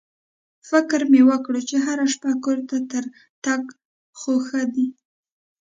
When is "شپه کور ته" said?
2.13-2.77